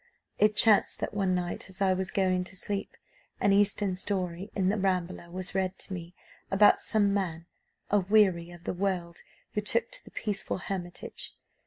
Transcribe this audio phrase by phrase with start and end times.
[0.39, 2.97] "It chanced that one night, as I was going to sleep,
[3.39, 6.15] an eastern story in 'The Rambler,' was read to me,
[6.49, 7.45] about some man,
[7.91, 9.17] a weary of the world,
[9.53, 11.35] who took to the peaceful hermitage.